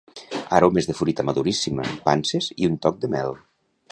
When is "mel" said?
3.17-3.39